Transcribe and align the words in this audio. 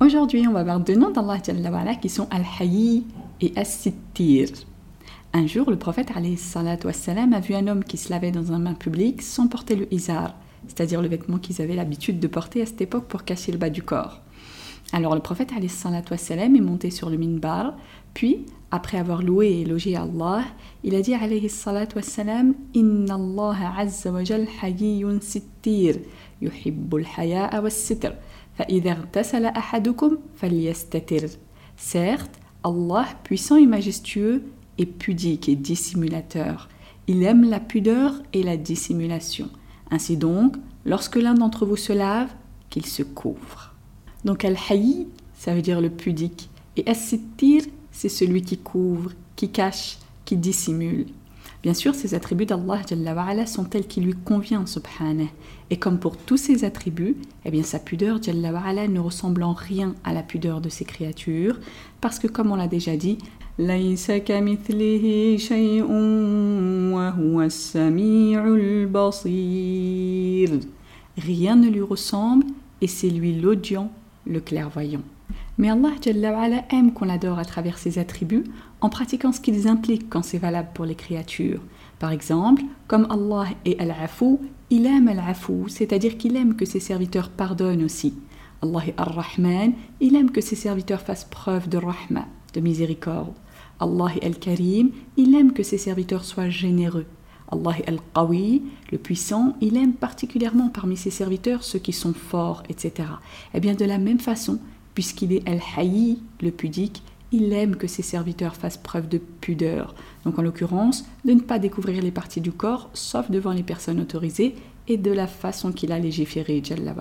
Aujourd'hui, 0.00 0.48
on 0.48 0.52
va 0.52 0.64
voir 0.64 0.80
deux 0.80 0.94
noms 0.94 1.10
d'Allah 1.10 1.94
qui 2.00 2.08
sont 2.08 2.26
Al-Hayy 2.30 3.04
et 3.42 3.52
As-Sittir. 3.56 4.48
Un 5.34 5.46
jour, 5.46 5.70
le 5.70 5.76
prophète 5.76 6.08
wassalam, 6.82 7.34
a 7.34 7.40
vu 7.40 7.54
un 7.54 7.66
homme 7.66 7.84
qui 7.84 7.98
se 7.98 8.10
lavait 8.10 8.30
dans 8.30 8.52
un 8.52 8.58
bain 8.58 8.74
public 8.74 9.20
sans 9.20 9.48
porter 9.48 9.76
le 9.76 9.92
izar, 9.92 10.34
c'est-à-dire 10.66 11.02
le 11.02 11.08
vêtement 11.08 11.38
qu'ils 11.38 11.60
avaient 11.60 11.76
l'habitude 11.76 12.18
de 12.18 12.26
porter 12.26 12.62
à 12.62 12.66
cette 12.66 12.80
époque 12.80 13.04
pour 13.04 13.24
cacher 13.24 13.52
le 13.52 13.58
bas 13.58 13.70
du 13.70 13.82
corps. 13.82 14.22
Alors 14.92 15.14
le 15.14 15.20
prophète 15.20 15.52
wassalam, 16.10 16.56
est 16.56 16.60
monté 16.60 16.90
sur 16.90 17.10
le 17.10 17.18
minbar, 17.18 17.76
puis 18.14 18.46
après 18.70 18.98
avoir 18.98 19.22
loué 19.22 19.48
et 19.48 19.60
élogié 19.62 19.96
Allah, 19.96 20.44
il 20.84 20.94
a 20.94 21.00
dit 21.00 21.14
alayhi 21.14 21.48
salat 21.48 21.88
wassalam 21.96 22.54
Inna 22.74 23.14
Allah 23.14 23.56
azza 23.78 24.12
wa 24.12 24.22
jal 24.24 24.46
hayyun 24.62 25.20
sittir, 25.20 25.96
yuhibbul 26.42 27.06
haya'a 27.16 27.60
was 27.62 27.70
sitr, 27.70 28.12
fa 28.54 28.66
tasala 29.12 29.52
ahadukum 29.56 30.18
falyastatir. 30.34 31.30
Certes, 31.76 32.38
Allah, 32.64 33.06
puissant 33.22 33.56
et 33.56 33.66
majestueux, 33.66 34.42
est 34.78 34.86
pudique 34.86 35.48
et 35.48 35.56
dissimulateur. 35.56 36.68
Il 37.06 37.22
aime 37.22 37.48
la 37.48 37.60
pudeur 37.60 38.14
et 38.32 38.42
la 38.42 38.56
dissimulation. 38.56 39.48
Ainsi 39.90 40.16
donc, 40.16 40.56
lorsque 40.84 41.16
l'un 41.16 41.34
d'entre 41.34 41.64
vous 41.64 41.76
se 41.76 41.92
lave, 41.92 42.28
qu'il 42.68 42.84
se 42.84 43.02
couvre. 43.02 43.74
Donc 44.24 44.44
al-hayy, 44.44 45.06
ça 45.34 45.54
veut 45.54 45.62
dire 45.62 45.80
le 45.80 45.90
pudique, 45.90 46.50
et 46.76 46.88
as-sittir, 46.88 47.62
c'est 47.98 48.08
celui 48.08 48.42
qui 48.42 48.56
couvre, 48.58 49.10
qui 49.34 49.48
cache, 49.48 49.98
qui 50.24 50.36
dissimule. 50.36 51.06
Bien 51.64 51.74
sûr, 51.74 51.96
ces 51.96 52.14
attributs 52.14 52.46
d'Allah 52.46 53.44
sont 53.44 53.64
tels 53.64 53.88
qu'il 53.88 54.04
lui 54.04 54.14
convient, 54.14 54.64
subhanah. 54.66 55.24
Et 55.70 55.78
comme 55.78 55.98
pour 55.98 56.16
tous 56.16 56.36
ces 56.36 56.62
attributs, 56.64 57.16
eh 57.44 57.50
bien 57.50 57.64
sa 57.64 57.80
pudeur 57.80 58.20
ne 58.20 59.00
ressemble 59.00 59.42
en 59.42 59.52
rien 59.52 59.96
à 60.04 60.14
la 60.14 60.22
pudeur 60.22 60.60
de 60.60 60.68
ses 60.68 60.84
créatures, 60.84 61.58
parce 62.00 62.20
que 62.20 62.28
comme 62.28 62.52
on 62.52 62.54
l'a 62.54 62.68
déjà 62.68 62.96
dit, 62.96 63.18
rien 71.18 71.56
ne 71.56 71.68
lui 71.68 71.82
ressemble 71.82 72.46
et 72.80 72.86
c'est 72.86 73.10
lui 73.10 73.40
l'audient, 73.40 73.90
le 74.24 74.38
clairvoyant. 74.38 75.02
Mais 75.58 75.70
Allah 75.70 75.90
aime 76.70 76.92
qu'on 76.92 77.04
l'adore 77.04 77.40
à 77.40 77.44
travers 77.44 77.78
ses 77.78 77.98
attributs 77.98 78.44
en 78.80 78.88
pratiquant 78.88 79.32
ce 79.32 79.40
qu'ils 79.40 79.66
impliquent 79.66 80.08
quand 80.08 80.22
c'est 80.22 80.38
valable 80.38 80.70
pour 80.72 80.84
les 80.84 80.94
créatures. 80.94 81.60
Par 81.98 82.12
exemple, 82.12 82.62
comme 82.86 83.08
Allah 83.10 83.50
est 83.64 83.80
Al-Afou, 83.80 84.40
il 84.70 84.86
aime 84.86 85.08
Al-Afou, 85.08 85.66
c'est-à-dire 85.66 86.16
qu'il 86.16 86.36
aime 86.36 86.54
que 86.54 86.64
ses 86.64 86.78
serviteurs 86.78 87.30
pardonnent 87.30 87.82
aussi. 87.82 88.14
Allah 88.62 88.80
est 88.86 88.94
Ar-Rahman, 88.96 89.72
il 90.00 90.14
aime 90.14 90.30
que 90.30 90.40
ses 90.40 90.56
serviteurs 90.56 91.00
fassent 91.00 91.24
preuve 91.24 91.68
de 91.68 91.78
rahma, 91.78 92.26
de 92.54 92.60
miséricorde. 92.60 93.34
Allah 93.80 94.06
est 94.14 94.24
Al-Karim, 94.24 94.90
il 95.16 95.34
aime 95.34 95.52
que 95.52 95.64
ses 95.64 95.78
serviteurs 95.78 96.24
soient 96.24 96.50
généreux. 96.50 97.06
Allah 97.50 97.78
est 97.78 97.88
Al-Qawi, 97.88 98.62
le 98.92 98.98
puissant, 98.98 99.56
il 99.60 99.76
aime 99.76 99.94
particulièrement 99.94 100.68
parmi 100.68 100.96
ses 100.96 101.10
serviteurs 101.10 101.64
ceux 101.64 101.78
qui 101.78 101.92
sont 101.92 102.12
forts, 102.12 102.62
etc. 102.68 102.92
Et 102.98 103.02
eh 103.54 103.60
bien 103.60 103.74
de 103.74 103.84
la 103.84 103.98
même 103.98 104.20
façon, 104.20 104.60
puisqu'il 104.98 105.32
est 105.32 105.48
Al-Hayy, 105.48 106.18
le 106.42 106.50
pudique, 106.50 107.04
il 107.30 107.52
aime 107.52 107.76
que 107.76 107.86
ses 107.86 108.02
serviteurs 108.02 108.56
fassent 108.56 108.78
preuve 108.78 109.08
de 109.08 109.18
pudeur. 109.18 109.94
Donc 110.24 110.40
en 110.40 110.42
l'occurrence, 110.42 111.04
de 111.24 111.34
ne 111.34 111.40
pas 111.40 111.60
découvrir 111.60 112.02
les 112.02 112.10
parties 112.10 112.40
du 112.40 112.50
corps, 112.50 112.90
sauf 112.94 113.30
devant 113.30 113.52
les 113.52 113.62
personnes 113.62 114.00
autorisées, 114.00 114.56
et 114.88 114.96
de 114.96 115.12
la 115.12 115.28
façon 115.28 115.70
qu'il 115.70 115.92
a 115.92 116.00
légiféré, 116.00 116.60
Jalla 116.64 116.96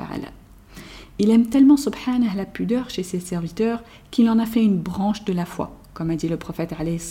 Il 1.18 1.32
aime 1.32 1.48
tellement 1.48 1.76
subhanah 1.76 2.36
la 2.36 2.46
pudeur 2.46 2.92
chez 2.92 3.02
ses 3.02 3.20
serviteurs 3.20 3.82
qu'il 4.12 4.30
en 4.30 4.38
a 4.38 4.46
fait 4.46 4.64
une 4.64 4.78
branche 4.78 5.26
de 5.26 5.34
la 5.34 5.46
foi. 5.46 5.76
Comme 5.96 6.12
a 6.12 6.16
dit 6.16 6.30
le 6.30 6.38
prophète 6.38 6.76
alayhi 6.78 7.02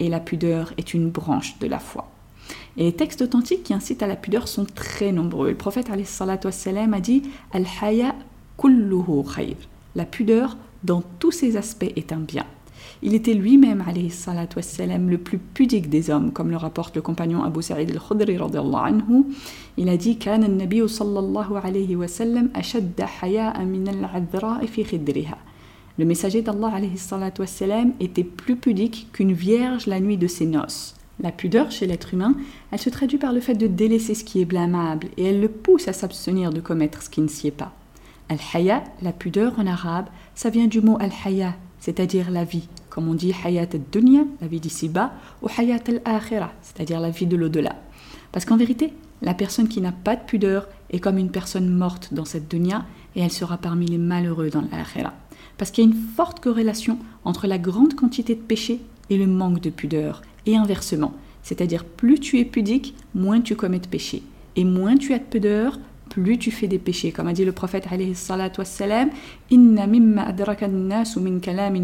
Et 0.00 0.08
la 0.08 0.20
pudeur 0.20 0.72
est 0.78 0.94
une 0.94 1.10
branche 1.10 1.58
de 1.60 1.68
la 1.68 1.78
foi. 1.78 2.10
Et 2.76 2.84
les 2.84 2.92
textes 2.92 3.22
authentiques 3.22 3.62
qui 3.62 3.74
incitent 3.74 4.02
à 4.02 4.08
la 4.08 4.16
pudeur 4.16 4.48
sont 4.48 4.66
très 4.66 5.12
nombreux. 5.12 5.50
Le 5.50 5.56
prophète 5.56 5.90
a 5.90 7.00
dit 7.00 7.22
Al-haya 7.52 8.14
kulluhu 8.58 9.22
khayr. 9.32 9.56
La 9.94 10.04
pudeur 10.04 10.56
dans 10.82 11.02
tous 11.18 11.32
ses 11.32 11.56
aspects 11.56 11.92
est 11.96 12.12
un 12.12 12.18
bien. 12.18 12.44
Il 13.02 13.14
était 13.14 13.34
lui-même, 13.34 13.84
wassalam, 14.56 15.10
le 15.10 15.18
plus 15.18 15.38
pudique 15.38 15.90
des 15.90 16.10
hommes, 16.10 16.32
comme 16.32 16.50
le 16.50 16.56
rapporte 16.56 16.96
le 16.96 17.02
compagnon 17.02 17.42
Abu 17.42 17.62
Sa'id 17.62 17.90
al-Khudri, 17.90 18.36
anhu. 18.36 19.24
Il 19.76 19.88
a 19.88 19.96
dit 19.96 20.16
كان 20.18 20.44
النبي 20.44 20.88
صلى 20.88 21.18
الله 21.18 21.58
عليه 21.58 21.96
وسلم 21.96 22.50
أشد 22.56 23.00
حياء 23.02 23.64
من 23.64 23.88
العذراء 23.88 24.66
في 24.66 24.84
خدرها. 24.84 25.38
Le 25.98 26.04
messager 26.04 26.42
d'Allah 26.42 26.72
wassalam, 27.38 27.92
était 28.00 28.24
plus 28.24 28.56
pudique 28.56 29.08
qu'une 29.12 29.32
vierge 29.32 29.86
la 29.86 30.00
nuit 30.00 30.16
de 30.16 30.26
ses 30.26 30.46
noces. 30.46 30.96
La 31.20 31.30
pudeur 31.30 31.70
chez 31.70 31.86
l'être 31.86 32.14
humain, 32.14 32.34
elle 32.72 32.80
se 32.80 32.90
traduit 32.90 33.18
par 33.18 33.32
le 33.32 33.40
fait 33.40 33.54
de 33.54 33.68
délaisser 33.68 34.14
ce 34.14 34.24
qui 34.24 34.40
est 34.40 34.44
blâmable 34.44 35.08
et 35.16 35.26
elle 35.26 35.40
le 35.40 35.48
pousse 35.48 35.86
à 35.86 35.92
s'abstenir 35.92 36.50
de 36.50 36.60
commettre 36.60 37.02
ce 37.02 37.10
qui 37.10 37.20
ne 37.20 37.28
s'y 37.28 37.46
est 37.46 37.52
pas. 37.52 37.72
Al-haya, 38.29 38.83
la 39.01 39.11
pudeur 39.11 39.53
en 39.57 39.67
arabe, 39.67 40.05
ça 40.35 40.49
vient 40.49 40.67
du 40.67 40.81
mot 40.81 40.97
al-haya, 40.99 41.55
c'est-à-dire 41.79 42.29
la 42.31 42.43
vie, 42.43 42.67
comme 42.89 43.07
on 43.07 43.13
dit 43.13 43.33
hayat 43.43 43.69
al-dunya, 43.73 44.21
la 44.41 44.47
vie 44.47 44.59
d'ici-bas, 44.59 45.13
ou 45.41 45.47
hayat 45.57 45.83
al-akhira, 45.87 46.51
c'est-à-dire 46.61 46.99
la 46.99 47.09
vie 47.09 47.25
de 47.25 47.35
l'au-delà. 47.35 47.75
Parce 48.31 48.45
qu'en 48.45 48.57
vérité, 48.57 48.93
la 49.21 49.33
personne 49.33 49.67
qui 49.67 49.81
n'a 49.81 49.91
pas 49.91 50.15
de 50.15 50.23
pudeur 50.23 50.67
est 50.91 50.99
comme 50.99 51.17
une 51.17 51.31
personne 51.31 51.69
morte 51.69 52.13
dans 52.13 52.25
cette 52.25 52.49
dunya 52.49 52.85
et 53.15 53.21
elle 53.21 53.31
sera 53.31 53.57
parmi 53.57 53.85
les 53.85 53.97
malheureux 53.97 54.49
dans 54.49 54.61
l'akhira. 54.61 55.13
Parce 55.57 55.71
qu'il 55.71 55.83
y 55.83 55.87
a 55.87 55.91
une 55.91 56.07
forte 56.15 56.39
corrélation 56.39 56.97
entre 57.25 57.47
la 57.47 57.57
grande 57.57 57.95
quantité 57.95 58.35
de 58.35 58.41
péché 58.41 58.79
et 59.09 59.17
le 59.17 59.27
manque 59.27 59.59
de 59.59 59.69
pudeur, 59.69 60.21
et 60.45 60.55
inversement. 60.55 61.13
C'est-à-dire 61.43 61.83
plus 61.83 62.19
tu 62.19 62.39
es 62.39 62.45
pudique, 62.45 62.95
moins 63.15 63.41
tu 63.41 63.55
commets 63.55 63.79
de 63.79 63.87
péché. 63.87 64.23
Et 64.55 64.63
moins 64.63 64.95
tu 64.95 65.13
as 65.13 65.19
de 65.19 65.23
pudeur, 65.23 65.79
plus 66.19 66.37
tu 66.37 66.51
fais 66.51 66.67
des 66.67 66.79
péchés. 66.79 67.11
Comme 67.11 67.27
a 67.27 67.33
dit 67.33 67.45
le 67.45 67.51
prophète 67.51 67.87
alayhi 67.91 68.13
Inna 69.49 69.87
mimma 69.87 70.23
adraka 70.23 70.67
min 70.67 71.39
kalam. 71.39 71.75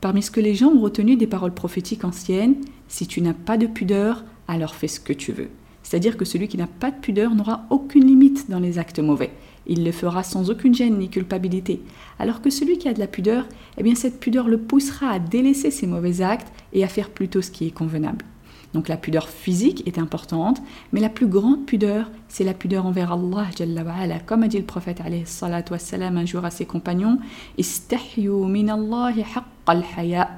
Parmi 0.00 0.22
ce 0.22 0.30
que 0.30 0.40
les 0.40 0.54
gens 0.54 0.68
ont 0.68 0.80
retenu 0.80 1.16
des 1.16 1.26
paroles 1.26 1.54
prophétiques 1.54 2.04
anciennes, 2.04 2.54
si 2.88 3.06
tu 3.06 3.20
n'as 3.20 3.34
pas 3.34 3.56
de 3.56 3.66
pudeur, 3.66 4.24
alors 4.46 4.74
fais 4.74 4.88
ce 4.88 5.00
que 5.00 5.12
tu 5.12 5.32
veux. 5.32 5.48
C'est-à-dire 5.82 6.16
que 6.16 6.24
celui 6.24 6.48
qui 6.48 6.56
n'a 6.56 6.66
pas 6.66 6.90
de 6.90 7.00
pudeur 7.00 7.34
n'aura 7.34 7.66
aucune 7.70 8.06
limite 8.06 8.50
dans 8.50 8.60
les 8.60 8.78
actes 8.78 9.00
mauvais. 9.00 9.30
Il 9.66 9.84
le 9.84 9.92
fera 9.92 10.22
sans 10.22 10.50
aucune 10.50 10.74
gêne 10.74 10.98
ni 10.98 11.08
culpabilité. 11.08 11.82
Alors 12.18 12.40
que 12.40 12.50
celui 12.50 12.78
qui 12.78 12.88
a 12.88 12.94
de 12.94 12.98
la 12.98 13.06
pudeur, 13.06 13.46
eh 13.76 13.82
bien 13.82 13.94
cette 13.94 14.20
pudeur 14.20 14.48
le 14.48 14.58
poussera 14.58 15.10
à 15.10 15.18
délaisser 15.18 15.70
ses 15.70 15.86
mauvais 15.86 16.22
actes 16.22 16.52
et 16.72 16.84
à 16.84 16.88
faire 16.88 17.10
plutôt 17.10 17.42
ce 17.42 17.50
qui 17.50 17.66
est 17.66 17.70
convenable. 17.70 18.24
Donc 18.73 18.87
la 18.87 18.97
pudeur 18.97 19.29
physique 19.29 19.83
est 19.87 19.99
importante, 19.99 20.61
mais 20.91 20.99
la 20.99 21.09
plus 21.09 21.27
grande 21.27 21.65
pudeur, 21.65 22.09
c'est 22.27 22.43
la 22.43 22.53
pudeur 22.53 22.85
envers 22.85 23.11
Allah 23.11 23.45
Jalla 23.55 23.83
wa 23.83 24.19
Comme 24.25 24.43
a 24.43 24.47
dit 24.47 24.57
le 24.57 24.65
prophète 24.65 24.99
alayhi 25.01 25.25
salatu 25.25 25.73
wassalam 25.73 26.17
un 26.17 26.25
jour 26.25 26.43
à 26.43 26.49
ses 26.49 26.65
compagnons, 26.65 27.19
Istahyu 27.57 28.45
min 28.47 28.69
Allahi 28.69 29.23
al 29.67 29.83
haya. 29.95 30.29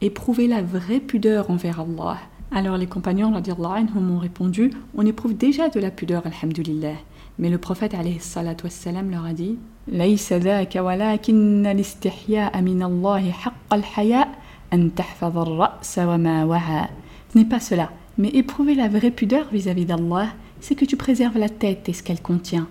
Éprouvez 0.00 0.46
la 0.46 0.62
vraie 0.62 1.00
pudeur 1.00 1.50
envers 1.50 1.80
Allah. 1.80 2.18
Alors 2.50 2.78
les 2.78 2.86
compagnons 2.86 3.34
anhum 3.34 4.10
ont 4.10 4.18
répondu, 4.18 4.70
on 4.96 5.04
éprouve 5.04 5.36
déjà 5.36 5.68
de 5.68 5.80
la 5.80 5.90
pudeur, 5.90 6.22
alhamdulillah. 6.26 6.94
Mais 7.38 7.50
le 7.50 7.58
prophète 7.58 7.92
alayhi 7.92 8.20
salatu 8.20 8.64
wassalam 8.64 9.10
leur 9.10 9.24
a 9.24 9.32
dit, 9.32 9.58
ليس 9.88 10.32
ذاك 10.32 10.76
ولكن 10.76 11.66
الاستحياء 11.66 12.60
من 12.60 12.82
الله 12.82 13.30
حق 13.30 13.74
الحياء 13.74 14.28
أن 14.72 14.94
تحفظ 14.94 15.38
الرأس 15.38 15.98
وما 15.98 16.44
وعى 16.44 16.88
ce 16.88 16.99
n'est 17.37 17.45
pas 17.45 17.59
cela. 17.59 17.91
Mais 18.17 18.29
éprouver 18.29 18.75
la 18.75 18.87
vraie 18.87 19.11
pudeur 19.11 19.47
vis-à-vis 19.51 19.85
d'Allah, 19.85 20.27
c'est 20.59 20.75
que 20.75 20.85
tu 20.85 20.97
préserves 20.97 21.37
la 21.37 21.49
tête 21.49 21.89
et 21.89 21.93
ce 21.93 22.03
qu'elle 22.03 22.21
contient. 22.21 22.67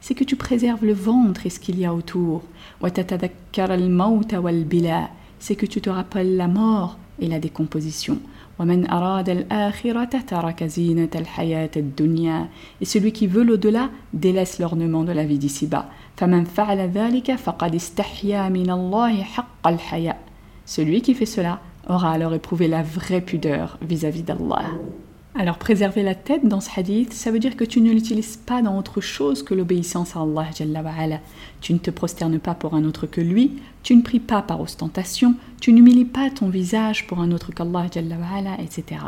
C'est 0.00 0.14
que 0.14 0.24
tu 0.24 0.36
préserves 0.36 0.84
le 0.84 0.92
ventre 0.92 1.46
et 1.46 1.50
ce 1.50 1.58
qu'il 1.58 1.78
y 1.78 1.86
a 1.86 1.94
autour. 1.94 2.42
C'est 5.38 5.56
que 5.56 5.66
tu 5.66 5.80
te 5.80 5.90
rappelles 5.90 6.36
la 6.36 6.48
mort 6.48 6.98
et 7.18 7.28
la 7.28 7.38
décomposition. 7.38 8.18
Et 8.58 8.64
celui 12.84 13.12
qui 13.12 13.26
veut 13.26 13.42
l'au-delà 13.42 13.90
délaisse 14.12 14.58
l'ornement 14.58 15.04
de 15.04 15.12
la 15.12 15.24
vie 15.24 15.38
d'ici-bas. 15.38 15.90
Celui 20.66 21.02
qui 21.02 21.14
fait 21.14 21.26
cela 21.26 21.60
aura 21.88 22.10
alors 22.12 22.34
éprouvé 22.34 22.68
la 22.68 22.82
vraie 22.82 23.20
pudeur 23.20 23.78
vis-à-vis 23.82 24.22
d'Allah. 24.22 24.70
Alors 25.38 25.58
préserver 25.58 26.02
la 26.02 26.14
tête 26.14 26.48
dans 26.48 26.62
ce 26.62 26.70
hadith, 26.74 27.12
ça 27.12 27.30
veut 27.30 27.38
dire 27.38 27.56
que 27.56 27.64
tu 27.64 27.82
ne 27.82 27.92
l'utilises 27.92 28.38
pas 28.38 28.62
dans 28.62 28.78
autre 28.78 29.02
chose 29.02 29.42
que 29.42 29.52
l'obéissance 29.52 30.16
à 30.16 30.20
Allah 30.20 31.20
Tu 31.60 31.74
ne 31.74 31.78
te 31.78 31.90
prosternes 31.90 32.38
pas 32.38 32.54
pour 32.54 32.72
un 32.72 32.84
autre 32.84 33.06
que 33.06 33.20
lui, 33.20 33.58
tu 33.82 33.94
ne 33.94 34.00
pries 34.00 34.18
pas 34.18 34.40
par 34.40 34.62
ostentation, 34.62 35.34
tu 35.60 35.74
n'humilies 35.74 36.06
pas 36.06 36.30
ton 36.30 36.48
visage 36.48 37.06
pour 37.06 37.20
un 37.20 37.32
autre 37.32 37.52
qu'Allah 37.52 37.86
etc. 38.58 39.02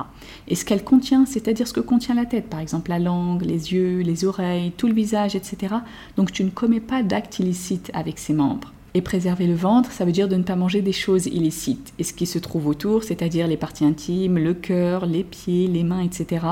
Et 0.49 0.55
ce 0.55 0.67
qu'elle 0.67 0.85
contient, 0.85 1.25
c'est-à-dire 1.25 1.67
ce 1.67 1.73
que 1.73 1.81
contient 1.81 2.15
la 2.15 2.27
tête, 2.27 2.51
par 2.51 2.61
exemple 2.61 2.91
la 2.91 2.99
langue, 2.99 3.41
les 3.41 3.73
yeux, 3.73 4.01
les 4.01 4.27
oreilles, 4.27 4.73
tout 4.77 4.87
le 4.87 4.93
visage, 4.95 5.35
etc. 5.35 5.77
Donc 6.19 6.31
tu 6.31 6.45
ne 6.45 6.51
commets 6.51 6.81
pas 6.81 7.03
d'actes 7.03 7.39
illicites 7.39 7.91
avec 7.95 8.19
ses 8.19 8.35
membres. 8.35 8.75
Et 8.99 9.01
préserver 9.01 9.47
le 9.47 9.55
ventre, 9.55 9.93
ça 9.93 10.05
veut 10.05 10.11
dire 10.11 10.27
de 10.27 10.35
ne 10.35 10.43
pas 10.43 10.57
manger 10.57 10.83
des 10.83 10.91
choses 10.91 11.27
illicites. 11.27 11.93
Et 12.01 12.03
ce 12.03 12.13
qui 12.13 12.27
se 12.27 12.41
trouve 12.41 12.67
autour, 12.67 13.05
c'est-à-dire 13.05 13.47
les 13.47 13.57
parties 13.57 13.85
intimes, 13.85 14.39
le 14.39 14.55
cœur, 14.55 15.07
les 15.07 15.23
pieds, 15.23 15.69
les 15.69 15.85
mains, 15.85 16.01
etc. 16.01 16.45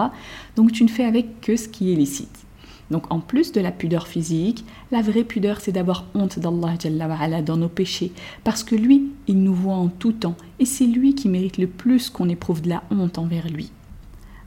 Donc 0.54 0.70
tu 0.70 0.84
ne 0.84 0.88
fais 0.88 1.02
avec 1.02 1.40
que 1.40 1.56
ce 1.56 1.66
qui 1.66 1.92
est 1.92 1.96
licite. 1.96 2.44
Donc 2.92 3.12
en 3.12 3.18
plus 3.18 3.50
de 3.50 3.60
la 3.60 3.72
pudeur 3.72 4.06
physique, 4.06 4.64
la 4.92 5.02
vraie 5.02 5.24
pudeur 5.24 5.60
c'est 5.60 5.72
d'avoir 5.72 6.04
honte 6.14 6.38
d'Allah 6.38 7.42
dans 7.42 7.56
nos 7.56 7.68
péchés. 7.68 8.12
Parce 8.44 8.62
que 8.62 8.76
lui, 8.76 9.10
il 9.26 9.42
nous 9.42 9.52
voit 9.52 9.74
en 9.74 9.88
tout 9.88 10.12
temps. 10.12 10.36
Et 10.60 10.66
c'est 10.66 10.86
lui 10.86 11.16
qui 11.16 11.28
mérite 11.28 11.58
le 11.58 11.66
plus 11.66 12.10
qu'on 12.10 12.28
éprouve 12.28 12.62
de 12.62 12.68
la 12.68 12.84
honte 12.92 13.18
envers 13.18 13.48
lui. 13.48 13.72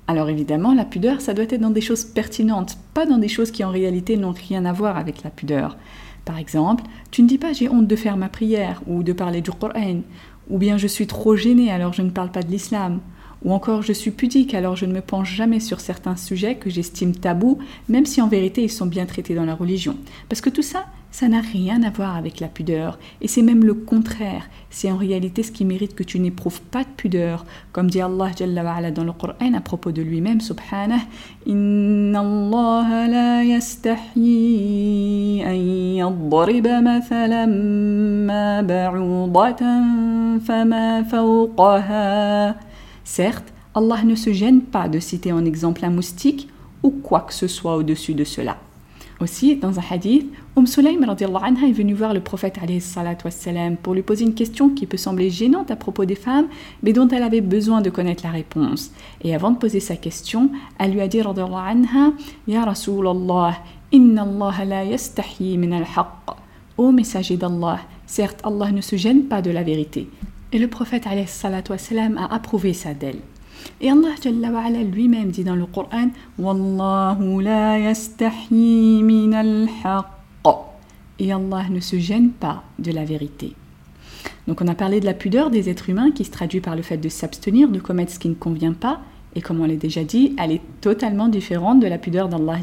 Alors 0.07 0.29
évidemment, 0.29 0.73
la 0.73 0.85
pudeur, 0.85 1.19
ça 1.19 1.33
doit 1.33 1.43
être 1.43 1.59
dans 1.59 1.69
des 1.69 1.81
choses 1.81 2.05
pertinentes, 2.05 2.77
pas 2.93 3.05
dans 3.05 3.17
des 3.17 3.27
choses 3.27 3.51
qui 3.51 3.65
en 3.65 3.71
réalité 3.71 4.15
n'ont 4.15 4.31
rien 4.31 4.63
à 4.63 4.71
voir 4.71 4.95
avec 4.95 5.21
la 5.21 5.31
pudeur. 5.31 5.75
Par 6.29 6.37
exemple, 6.37 6.83
tu 7.09 7.23
ne 7.23 7.27
dis 7.27 7.39
pas 7.39 7.53
j'ai 7.53 7.69
honte 7.69 7.87
de 7.87 7.95
faire 7.95 8.15
ma 8.15 8.29
prière 8.29 8.83
ou 8.85 9.01
de 9.01 9.13
parler 9.13 9.41
du 9.41 9.49
Coran, 9.49 10.01
ou 10.47 10.59
bien 10.59 10.77
je 10.77 10.85
suis 10.85 11.07
trop 11.07 11.35
gêné 11.35 11.71
alors 11.71 11.91
je 11.91 12.03
ne 12.03 12.11
parle 12.11 12.29
pas 12.29 12.43
de 12.43 12.51
l'islam, 12.51 12.99
ou 13.43 13.51
encore 13.51 13.81
je 13.81 13.93
suis 13.93 14.11
pudique 14.11 14.53
alors 14.53 14.75
je 14.75 14.85
ne 14.85 14.93
me 14.93 15.01
penche 15.01 15.33
jamais 15.33 15.59
sur 15.59 15.79
certains 15.79 16.15
sujets 16.15 16.53
que 16.53 16.69
j'estime 16.69 17.15
tabous, 17.15 17.57
même 17.87 18.05
si 18.05 18.21
en 18.21 18.27
vérité 18.27 18.61
ils 18.61 18.69
sont 18.69 18.85
bien 18.85 19.07
traités 19.07 19.33
dans 19.33 19.43
la 19.43 19.55
religion. 19.55 19.97
Parce 20.29 20.39
que 20.39 20.51
tout 20.51 20.61
ça, 20.61 20.85
ça 21.11 21.27
n'a 21.27 21.41
rien 21.41 21.81
à 21.83 21.89
voir 21.89 22.15
avec 22.15 22.39
la 22.39 22.47
pudeur, 22.47 22.99
et 23.21 23.27
c'est 23.27 23.41
même 23.41 23.63
le 23.63 23.73
contraire. 23.73 24.47
C'est 24.69 24.91
en 24.91 24.97
réalité 24.97 25.41
ce 25.43 25.51
qui 25.51 25.65
mérite 25.65 25.95
que 25.95 26.03
tu 26.03 26.19
n'éprouves 26.19 26.61
pas 26.61 26.83
de 26.83 26.89
pudeur, 26.95 27.45
comme 27.71 27.89
dit 27.89 28.01
Allah 28.01 28.31
Jalla 28.37 28.91
dans 28.91 29.03
le 29.03 29.11
Coran 29.11 29.53
à 29.55 29.61
propos 29.61 29.91
de 29.91 30.01
lui-même, 30.01 30.39
subhanah, 30.39 31.01
Inna 31.47 32.19
Allah 32.19 33.07
la 33.07 33.39
an 33.39 33.59
yadriba 35.97 37.01
fama 40.45 41.03
fawqaha. 41.03 42.55
Certes, 43.03 43.51
Allah 43.73 44.03
ne 44.03 44.15
se 44.15 44.33
gêne 44.33 44.61
pas 44.61 44.87
de 44.87 44.99
citer 44.99 45.31
en 45.31 45.45
exemple 45.45 45.83
un 45.85 45.89
moustique 45.89 46.49
ou 46.83 46.91
quoi 46.91 47.21
que 47.21 47.33
ce 47.33 47.47
soit 47.47 47.75
au-dessus 47.75 48.13
de 48.13 48.23
cela. 48.23 48.57
Aussi, 49.19 49.57
dans 49.57 49.79
un 49.79 49.83
hadith, 49.89 50.31
Umm 50.59 50.67
Sulaym 50.67 51.01
est 51.03 51.71
venue 51.71 51.93
voir 51.93 52.13
le 52.13 52.19
prophète 52.19 52.59
wassalam, 53.23 53.77
pour 53.77 53.93
lui 53.93 54.01
poser 54.01 54.25
une 54.25 54.33
question 54.33 54.67
qui 54.67 54.87
peut 54.87 54.97
sembler 54.97 55.29
gênante 55.29 55.71
à 55.71 55.77
propos 55.77 56.03
des 56.03 56.15
femmes, 56.15 56.47
mais 56.83 56.91
dont 56.91 57.07
elle 57.07 57.23
avait 57.23 57.39
besoin 57.39 57.79
de 57.79 57.89
connaître 57.89 58.25
la 58.25 58.31
réponse. 58.31 58.91
Et 59.23 59.33
avant 59.33 59.51
de 59.51 59.57
poser 59.57 59.79
sa 59.79 59.95
question, 59.95 60.51
elle 60.77 60.91
lui 60.91 60.99
a 60.99 61.07
dit 61.07 61.21
anha, 61.21 62.11
Ya 62.45 62.65
Rasulallah, 62.65 63.55
Inna 63.93 64.23
Allah 64.23 64.65
la 64.65 64.83
yastahi 64.83 65.57
min 65.57 65.71
al-haqq. 65.71 66.35
Ô 66.77 66.91
messager 66.91 67.37
d'Allah, 67.37 67.79
certes 68.05 68.41
Allah 68.43 68.73
ne 68.73 68.81
se 68.81 68.97
gêne 68.97 69.29
pas 69.29 69.41
de 69.41 69.51
la 69.51 69.63
vérité. 69.63 70.09
Et 70.51 70.59
le 70.59 70.67
prophète 70.67 71.05
wassalam, 71.69 72.17
a 72.17 72.35
approuvé 72.35 72.73
ça 72.73 72.93
d'elle. 72.93 73.21
Et 73.79 73.89
Allah 73.89 74.83
lui-même 74.83 75.29
dit 75.31 75.45
dans 75.45 75.55
le 75.55 75.67
Coran 75.67 76.09
Wallahu 76.37 77.41
la 77.43 77.79
yastahi 77.79 79.03
min 79.03 79.31
al 79.31 79.69
Et 81.19 81.31
Allah 81.31 81.65
ne 81.69 81.79
se 81.79 81.99
gêne 81.99 82.29
pas 82.29 82.63
de 82.79 82.91
la 82.91 83.05
vérité. 83.05 83.53
Donc 84.47 84.61
on 84.61 84.67
a 84.67 84.75
parlé 84.75 84.99
de 84.99 85.05
la 85.05 85.13
pudeur 85.13 85.49
des 85.49 85.69
êtres 85.69 85.89
humains 85.89 86.11
qui 86.11 86.25
se 86.25 86.31
traduit 86.31 86.61
par 86.61 86.75
le 86.75 86.81
fait 86.81 86.97
de 86.97 87.09
s'abstenir 87.09 87.69
de 87.69 87.79
commettre 87.79 88.11
ce 88.11 88.19
qui 88.19 88.29
ne 88.29 88.35
convient 88.35 88.73
pas. 88.73 89.01
Et 89.35 89.41
comme 89.41 89.61
on 89.61 89.65
l'a 89.65 89.75
déjà 89.75 90.03
dit, 90.03 90.35
elle 90.39 90.51
est 90.51 90.61
totalement 90.81 91.27
différente 91.27 91.79
de 91.79 91.87
la 91.87 91.99
pudeur 91.99 92.29
d'Allah 92.29 92.57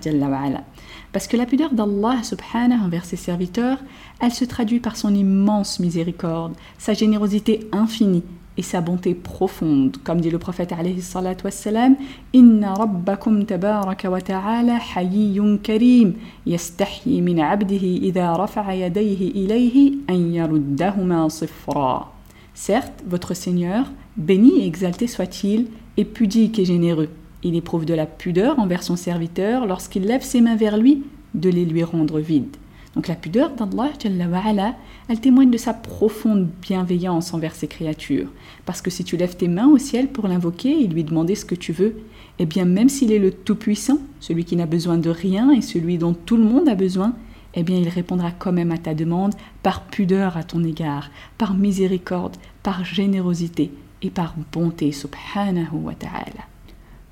Parce 1.13 1.29
que 1.29 1.37
la 1.37 1.47
pudeur 1.47 1.73
d'Allah 1.73 2.25
subhanahu 2.25 2.81
envers 2.81 3.05
ses 3.05 3.17
serviteurs, 3.17 3.79
elle 4.21 4.33
se 4.33 4.45
traduit 4.45 4.81
par 4.81 4.97
son 4.97 5.15
immense 5.15 5.79
miséricorde, 5.79 6.55
sa 6.77 6.93
générosité 6.93 7.69
infinie 7.71 8.25
et 8.57 8.63
sa 8.63 8.81
bonté 8.81 9.15
profonde. 9.15 9.97
Comme 10.05 10.21
dit 10.21 10.31
le 10.31 10.39
prophète 10.39 10.73
alayhi 10.73 11.03
salatu 11.03 11.45
wassalam, 11.45 11.97
Inna 12.33 12.75
rabbakum 12.75 13.45
tabaraka 13.45 14.11
wa 14.11 14.21
ta'ala 14.21 14.79
hayyun 14.95 15.59
karim, 15.59 16.15
yastahyi 16.47 17.21
min 17.21 17.39
abdihi 17.39 18.07
idha 18.07 18.35
rafa'a 18.35 18.75
yadayhi 18.75 19.33
ilayhi 19.35 19.99
an 20.09 20.33
yaruddahuma 20.33 21.29
sifra. 21.31 22.13
Certes, 22.55 23.05
votre 23.07 23.35
Seigneur, 23.35 23.93
béni 24.17 24.61
et 24.61 24.67
exalté 24.67 25.07
soit-il, 25.07 25.67
est 25.97 26.05
pudique 26.05 26.59
et 26.59 26.65
généreux. 26.65 27.11
Il 27.43 27.55
éprouve 27.55 27.85
de 27.85 27.95
la 27.95 28.07
pudeur 28.07 28.59
envers 28.59 28.83
son 28.83 28.97
serviteur 28.97 29.67
lorsqu'il 29.67 30.05
lève 30.05 30.23
ses 30.23 30.41
mains 30.41 30.57
vers 30.57 30.79
lui, 30.79 31.05
de 31.35 31.51
les 31.51 31.65
lui 31.67 31.85
rendre 31.85 32.19
vides. 32.19 32.57
Donc 32.97 33.09
la 33.09 33.15
pudeur 33.15 33.51
d'Allah, 33.51 34.75
elle 35.09 35.21
témoigne 35.21 35.51
de 35.51 35.59
sa 35.59 35.75
profonde 35.75 36.49
bienveillance 36.63 37.35
envers 37.35 37.55
ses 37.55 37.69
créatures. 37.69 38.33
Parce 38.65 38.81
que 38.81 38.91
si 38.91 39.05
tu 39.05 39.19
lèves 39.19 39.37
tes 39.37 39.49
mains 39.49 39.69
au 39.69 39.77
ciel 39.77 40.09
pour 40.09 40.27
l'invoquer 40.27 40.83
et 40.83 40.87
lui 40.87 41.05
demander 41.05 41.35
ce 41.35 41.45
que 41.45 41.55
tu 41.55 41.73
veux, 41.73 41.97
eh 42.39 42.47
bien 42.47 42.65
même 42.65 42.89
s'il 42.89 43.13
est 43.13 43.19
le 43.19 43.33
Tout-Puissant, 43.33 43.99
celui 44.19 44.47
qui 44.47 44.57
n'a 44.57 44.65
besoin 44.65 44.97
de 44.97 45.11
rien 45.11 45.51
et 45.51 45.61
celui 45.61 45.99
dont 45.99 46.15
tout 46.15 46.39
le 46.39 46.45
monde 46.45 46.71
a 46.71 46.75
besoin, 46.75 47.15
eh 47.53 47.63
bien 47.63 47.77
il 47.77 47.89
répondra 47.91 48.31
quand 48.31 48.53
même 48.53 48.73
à 48.73 48.79
ta 48.79 48.95
demande 48.95 49.35
par 49.63 49.85
pudeur 49.85 50.39
à 50.39 50.43
ton 50.43 50.65
égard, 50.65 51.11
par 51.37 51.53
miséricorde, 51.53 52.37
par 52.63 52.87
générosité 52.87 53.73
et 54.01 54.11
par 54.11 54.35
bonté, 54.53 54.91
subhanahu 54.93 55.77
wa 55.83 55.95
ta'ala. 55.95 56.47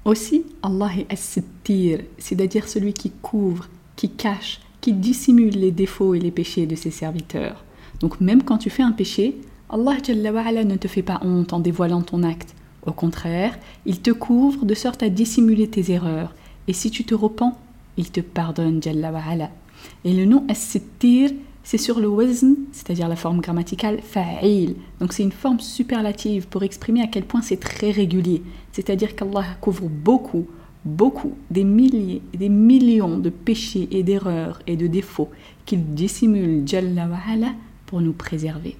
Aussi, 0.06 0.46
Allah 0.62 0.90
est 0.98 1.12
as-sittir, 1.12 2.00
c'est-à-dire 2.16 2.68
celui 2.68 2.94
qui 2.94 3.10
couvre, 3.10 3.68
qui 3.96 4.10
cache, 4.10 4.60
qui 4.84 4.92
dissimule 4.92 5.58
les 5.58 5.70
défauts 5.70 6.12
et 6.12 6.20
les 6.20 6.30
péchés 6.30 6.66
de 6.66 6.74
ses 6.74 6.90
serviteurs. 6.90 7.64
Donc 8.00 8.20
même 8.20 8.42
quand 8.42 8.58
tu 8.58 8.68
fais 8.68 8.82
un 8.82 8.92
péché, 8.92 9.38
Allah 9.70 9.96
ne 9.96 10.76
te 10.76 10.88
fait 10.88 11.00
pas 11.00 11.20
honte 11.22 11.54
en 11.54 11.58
dévoilant 11.58 12.02
ton 12.02 12.22
acte. 12.22 12.54
Au 12.84 12.92
contraire, 12.92 13.58
il 13.86 14.02
te 14.02 14.10
couvre 14.10 14.66
de 14.66 14.74
sorte 14.74 15.02
à 15.02 15.08
dissimuler 15.08 15.68
tes 15.68 15.90
erreurs. 15.90 16.34
Et 16.68 16.74
si 16.74 16.90
tu 16.90 17.04
te 17.04 17.14
repens, 17.14 17.56
il 17.96 18.10
te 18.10 18.20
pardonne, 18.20 18.82
Et 20.04 20.12
le 20.12 20.26
nom 20.26 20.44
As-Sittir, 20.50 21.30
c'est 21.62 21.78
sur 21.78 21.98
le 21.98 22.08
wazn, 22.08 22.54
c'est-à-dire 22.72 23.08
la 23.08 23.16
forme 23.16 23.40
grammaticale 23.40 24.00
fa'il. 24.02 24.76
Donc 25.00 25.14
c'est 25.14 25.22
une 25.22 25.32
forme 25.32 25.60
superlative 25.60 26.46
pour 26.46 26.62
exprimer 26.62 27.00
à 27.00 27.06
quel 27.06 27.24
point 27.24 27.40
c'est 27.40 27.56
très 27.56 27.90
régulier. 27.90 28.42
C'est-à-dire 28.72 29.16
qu'Allah 29.16 29.46
couvre 29.62 29.88
beaucoup, 29.88 30.46
beaucoup, 30.84 31.32
des 31.50 31.64
milliers, 31.64 32.22
des 32.34 32.48
millions 32.48 33.18
de 33.18 33.30
péchés 33.30 33.88
et 33.90 34.02
d'erreurs 34.02 34.60
et 34.66 34.76
de 34.76 34.86
défauts 34.86 35.30
qu'il 35.64 35.94
dissimule, 35.94 36.62
Jalla 36.66 37.08
pour 37.86 38.00
nous 38.00 38.12
préserver. 38.12 38.76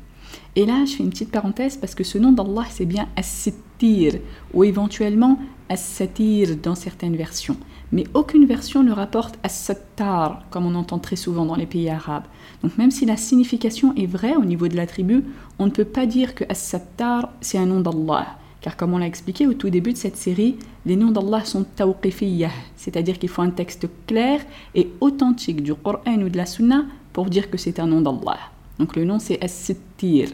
Et 0.57 0.67
là, 0.67 0.85
je 0.85 0.97
fais 0.97 1.03
une 1.03 1.11
petite 1.11 1.31
parenthèse 1.31 1.77
parce 1.77 1.95
que 1.95 2.05
ce 2.05 2.19
nom 2.19 2.33
d'Allah, 2.33 2.65
c'est 2.71 2.85
bien 2.85 3.09
As-Sittir 3.17 4.15
ou 4.53 4.65
éventuellement 4.65 5.39
As-Satir 5.69 6.57
dans 6.57 6.75
certaines 6.75 7.17
versions. 7.17 7.57
Mais 7.93 8.05
aucune 8.15 8.45
version 8.45 8.83
ne 8.83 8.93
rapporte 8.93 9.39
As-Sattar, 9.43 10.45
comme 10.51 10.67
on 10.67 10.75
entend 10.75 10.99
très 10.99 11.17
souvent 11.17 11.47
dans 11.47 11.57
les 11.57 11.67
pays 11.67 11.89
arabes. 11.89 12.25
Donc 12.63 12.77
même 12.79 12.91
si 12.91 13.05
la 13.07 13.17
signification 13.17 13.95
est 13.97 14.07
vraie 14.07 14.37
au 14.37 14.45
niveau 14.45 14.69
de 14.69 14.77
la 14.77 14.87
tribu, 14.87 15.25
on 15.59 15.67
ne 15.67 15.71
peut 15.71 15.85
pas 15.85 16.07
dire 16.07 16.35
que 16.35 16.45
As-Sattar, 16.49 17.31
c'est 17.41 17.59
un 17.59 17.67
nom 17.67 17.81
d'Allah. 17.81 18.39
Car 18.65 18.79
comme 18.79 18.95
on 18.95 18.99
l'a 18.99 19.07
expliqué 19.07 19.47
au 19.47 19.53
tout 19.53 19.69
début 19.69 19.93
de 19.93 19.99
cette 19.99 20.17
série, 20.17 20.57
les 20.87 20.97
noms 20.97 21.11
d'Allah 21.11 21.45
sont 21.45 21.65
tawqifiyah, 21.65 22.49
c'est-à-dire 22.77 23.19
qu'il 23.19 23.29
faut 23.29 23.43
un 23.43 23.51
texte 23.51 23.87
clair 24.07 24.41
et 24.75 24.89
authentique 25.03 25.63
du 25.63 25.75
Coran 25.75 26.23
ou 26.23 26.31
de 26.31 26.37
la 26.39 26.47
Sunna 26.47 26.87
pour 27.13 27.27
dire 27.27 27.51
que 27.51 27.59
c'est 27.59 27.79
un 27.79 27.87
nom 27.87 28.01
d'Allah. 28.01 28.39
Donc 28.79 28.97
le 28.97 29.05
nom 29.05 29.19
c'est 29.19 29.39
As-Sittir. 29.45 30.31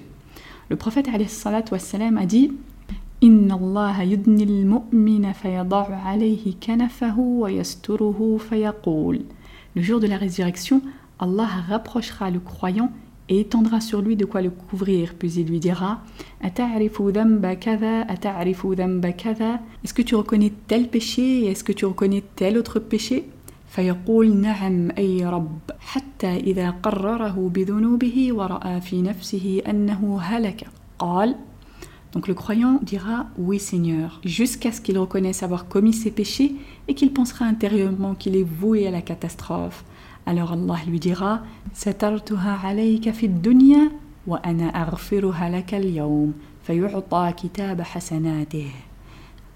Le 0.68 0.76
prophète 0.76 1.08
a 1.08 2.24
dit 2.24 2.52
Inna 3.20 3.54
Allah 3.56 4.04
yudni 4.04 4.44
al-mu'mina 4.44 5.34
fayada'u 5.34 5.92
alayhi 6.06 6.54
kanafahu 6.54 7.40
wa 7.40 7.50
yasturuhu 7.50 8.38
fayaqul. 8.38 9.22
Le 9.74 9.82
jour 9.82 9.98
de 9.98 10.06
la 10.06 10.16
résurrection, 10.16 10.82
Allah 11.18 11.48
rapprochera 11.68 12.30
le 12.30 12.38
croyant 12.38 12.92
et 13.29 13.39
étendra 13.39 13.81
sur 13.81 14.01
lui 14.01 14.15
de 14.15 14.25
quoi 14.25 14.41
le 14.41 14.51
couvrir, 14.51 15.15
puis 15.17 15.33
il 15.33 15.47
lui 15.47 15.59
dira 15.59 16.01
Est-ce 16.43 16.53
que 19.93 20.01
tu 20.01 20.15
reconnais 20.15 20.53
tel 20.67 20.87
péché 20.89 21.39
et 21.39 21.47
est-ce 21.47 21.63
que 21.63 21.71
tu 21.71 21.85
reconnais 21.85 22.23
tel 22.35 22.57
autre 22.57 22.79
péché 22.79 23.25
فيقول 23.75 24.35
نعم 24.35 24.91
أي 24.97 25.25
رب 25.25 25.59
حتى 25.79 26.35
إذا 26.35 26.69
قرره 26.69 27.51
بذنوبه 27.53 28.33
ورأى 28.33 28.81
في 28.81 29.01
نفسه 29.01 29.61
أنه 29.67 30.19
هلك 30.21 30.67
قال 30.99 31.35
Donc 32.13 32.29
le 32.29 32.33
croyant 32.33 32.79
dira 32.81 33.25
Oui 33.37 33.59
Seigneur, 33.59 34.21
jusqu'à 34.23 34.71
ce 34.71 34.79
qu'il 34.79 34.97
reconnaisse 34.97 35.43
avoir 35.43 35.67
commis 35.67 35.91
ses 35.91 36.11
péchés 36.11 36.55
et 36.87 36.93
qu'il 36.93 37.11
pensera 37.11 37.43
intérieurement 37.43 38.15
qu'il 38.15 38.37
est 38.37 38.49
voué 38.61 38.87
à 38.87 38.91
la 38.91 39.01
catastrophe. 39.01 39.83
Alors 40.26 40.52
Allah 40.52 40.78
lui 40.86 41.00
dira. 41.00 41.42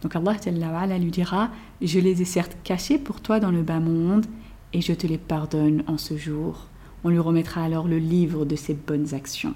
Donc 0.02 0.16
Allah 0.16 0.98
lui 0.98 1.10
dira 1.10 1.50
Je 1.80 1.98
les 1.98 2.22
ai 2.22 2.24
certes 2.24 2.56
cachés 2.64 2.98
pour 2.98 3.20
toi 3.20 3.40
dans 3.40 3.50
le 3.50 3.62
bas 3.62 3.80
monde 3.80 4.26
et 4.72 4.80
je 4.80 4.92
te 4.92 5.06
les 5.06 5.18
pardonne 5.18 5.84
en 5.86 5.98
ce 5.98 6.16
jour. 6.16 6.66
On 7.04 7.10
lui 7.10 7.18
remettra 7.18 7.62
alors 7.62 7.86
le 7.86 7.98
livre 7.98 8.44
de 8.44 8.56
ses 8.56 8.74
bonnes 8.74 9.14
actions. 9.14 9.54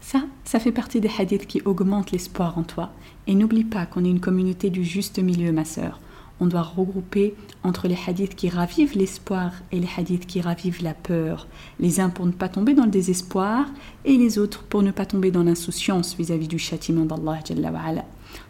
Ça, 0.00 0.22
ça 0.44 0.60
fait 0.60 0.72
partie 0.72 1.00
des 1.00 1.10
hadiths 1.18 1.46
qui 1.46 1.60
augmentent 1.64 2.12
l'espoir 2.12 2.56
en 2.56 2.62
toi. 2.62 2.92
Et 3.26 3.34
n'oublie 3.34 3.64
pas 3.64 3.84
qu'on 3.84 4.04
est 4.04 4.10
une 4.10 4.20
communauté 4.20 4.70
du 4.70 4.84
juste 4.84 5.18
milieu, 5.18 5.52
ma 5.52 5.64
sœur. 5.64 6.00
On 6.40 6.46
doit 6.46 6.62
regrouper 6.62 7.34
entre 7.64 7.88
les 7.88 7.98
hadiths 8.06 8.34
qui 8.34 8.48
ravivent 8.48 8.96
l'espoir 8.96 9.52
et 9.72 9.80
les 9.80 9.88
hadiths 9.96 10.26
qui 10.26 10.40
ravivent 10.40 10.82
la 10.82 10.94
peur. 10.94 11.48
Les 11.80 12.00
uns 12.00 12.10
pour 12.10 12.26
ne 12.26 12.32
pas 12.32 12.48
tomber 12.48 12.74
dans 12.74 12.84
le 12.84 12.90
désespoir 12.90 13.66
et 14.04 14.16
les 14.16 14.38
autres 14.38 14.62
pour 14.64 14.82
ne 14.82 14.90
pas 14.90 15.06
tomber 15.06 15.30
dans 15.30 15.42
l'insouciance 15.42 16.16
vis-à-vis 16.16 16.48
du 16.48 16.58
châtiment 16.58 17.04
d'Allah. 17.04 17.40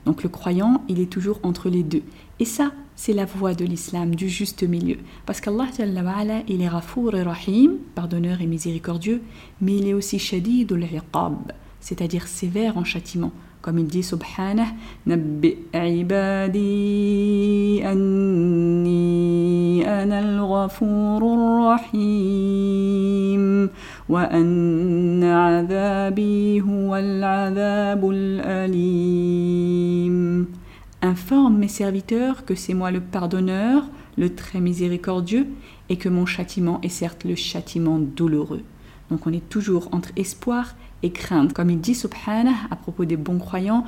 Donc 0.05 0.23
le 0.23 0.29
croyant, 0.29 0.83
il 0.89 1.01
est 1.01 1.11
toujours 1.11 1.41
entre 1.43 1.69
les 1.69 1.83
deux. 1.83 2.03
Et 2.41 2.45
ça, 2.45 2.73
c'est 2.97 3.13
la 3.13 3.25
voie 3.25 3.55
de 3.55 3.65
l'islam, 3.65 4.15
du 4.15 4.29
juste 4.29 4.65
milieu. 4.65 4.99
Parce 5.25 5.41
qu'Allah, 5.41 5.67
il 6.49 6.61
est 6.61 6.69
Rafour 6.69 7.15
et 7.15 7.23
Rahim, 7.23 7.77
pardonneur 7.95 8.41
et 8.41 8.47
miséricordieux, 8.47 9.23
mais 9.61 9.77
il 9.77 9.89
est 9.89 9.95
aussi 9.95 10.19
Shadid 10.19 10.73
al 10.73 10.89
c'est-à-dire 11.89 12.27
sévère 12.27 12.77
en 12.77 12.85
châtiment. 12.85 13.33
Comme 13.63 13.79
il 13.79 13.87
dit 13.87 14.03
Subhanah, 14.03 14.67
Nabbi 15.07 15.57
ibadi 15.73 17.81
anni 17.83 19.83
al 19.87 20.39
rahim 21.73 23.71
wa 24.07 24.21
anna 24.21 25.63
huwa 26.61 26.99
al 26.99 28.43
alim 28.45 30.47
Informe 31.01 31.57
mes 31.57 31.69
serviteurs 31.69 32.45
que 32.45 32.55
c'est 32.55 32.75
moi 32.75 32.91
le 32.91 33.01
pardonneur, 33.01 33.89
le 34.19 34.35
très 34.35 34.61
miséricordieux, 34.61 35.47
et 35.89 35.97
que 35.97 36.11
mon 36.11 36.27
châtiment 36.27 36.83
est 36.83 36.91
certes 36.91 37.25
le 37.25 37.35
châtiment 37.35 37.99
douloureux. 37.99 38.61
Donc 39.11 39.27
on 39.27 39.33
est 39.33 39.49
toujours 39.49 39.89
entre 39.93 40.11
espoir 40.17 40.75
et 41.03 41.11
crainte. 41.11 41.53
Comme 41.53 41.71
il 41.71 41.81
dit 41.81 41.95
subhanah 41.95 42.69
à 42.71 42.77
propos 42.77 43.05
des 43.05 43.17
bons 43.17 43.39
croyants, 43.39 43.85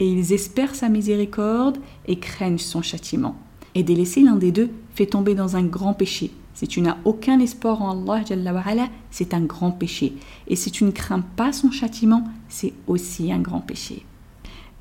et 0.00 0.10
ils 0.10 0.32
espèrent 0.32 0.74
sa 0.74 0.88
miséricorde 0.88 1.78
et 2.06 2.18
craignent 2.18 2.58
son 2.58 2.82
châtiment. 2.82 3.36
Et 3.74 3.82
délaisser 3.82 4.22
l'un 4.22 4.36
des 4.36 4.52
deux 4.52 4.70
fait 4.94 5.06
tomber 5.06 5.34
dans 5.34 5.56
un 5.56 5.64
grand 5.64 5.94
péché. 5.94 6.30
Si 6.54 6.68
tu 6.68 6.80
n'as 6.82 6.98
aucun 7.04 7.40
espoir 7.40 7.82
en 7.82 8.06
Allah, 8.06 8.88
c'est 9.10 9.34
un 9.34 9.40
grand 9.40 9.70
péché. 9.70 10.14
Et 10.48 10.56
si 10.56 10.70
tu 10.70 10.84
ne 10.84 10.90
crains 10.90 11.24
pas 11.36 11.52
son 11.52 11.70
châtiment, 11.70 12.24
c'est 12.48 12.74
aussi 12.86 13.32
un 13.32 13.40
grand 13.40 13.60
péché. 13.60 14.04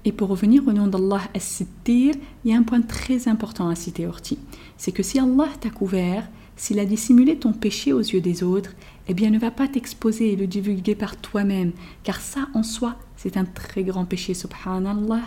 Et 0.03 0.12
pour 0.12 0.29
revenir 0.29 0.67
au 0.67 0.74
nom 0.74 0.88
d'Allah 0.88 1.22
as-Sittir, 1.36 2.15
il 2.43 2.51
y 2.51 2.53
a 2.53 2.58
un 2.58 2.63
point 2.63 2.81
très 2.81 3.27
important 3.27 3.70
à 3.70 3.75
citer, 3.75 4.08
Orti. 4.08 4.39
C'est 4.77 4.91
que 4.91 5.03
si 5.03 5.20
Allah 5.20 5.50
t'a 5.60 5.70
couvert, 5.70 6.27
s'il 6.55 6.79
a 6.79 6.86
dissimulé 6.86 7.38
ton 7.38 7.53
péché 7.53 7.93
aux 7.93 8.00
yeux 8.00 8.22
des 8.22 8.43
autres, 8.43 8.72
eh 9.08 9.13
bien 9.13 9.29
ne 9.29 9.39
va 9.39 9.51
pas 9.51 9.67
t'exposer 9.67 10.34
et 10.34 10.36
le 10.36 10.48
divulguer 10.48 10.96
par 10.96 11.17
toi-même, 11.17 11.72
car 12.03 12.20
ça 12.20 12.48
en 12.53 12.63
soi, 12.63 12.96
c'est 13.15 13.38
un 13.38 13.46
très 13.46 13.84
grand 13.84 14.05
péché, 14.05 14.34
subhanallah. 14.34 15.22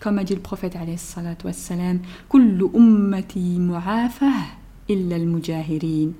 Comme 0.00 0.18
a 0.18 0.24
dit 0.24 0.34
le 0.34 0.40
prophète 0.40 0.76
alayhi 0.76 0.98
salatu 0.98 1.46
wassalam, 1.46 2.00
Kullu 2.28 2.66
ummati 2.72 3.58
mu'afah 3.58 4.26
illa 4.88 5.16
al-mujahirin. 5.16 6.12